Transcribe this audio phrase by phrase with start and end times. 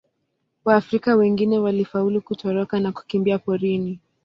[0.65, 3.99] Waafrika wengine walifaulu kutoroka na kukimbia porini.